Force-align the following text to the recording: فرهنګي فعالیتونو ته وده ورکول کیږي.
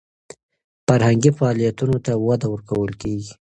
فرهنګي 0.85 1.31
فعالیتونو 1.37 1.97
ته 2.05 2.11
وده 2.27 2.47
ورکول 2.53 2.91
کیږي. 3.01 3.29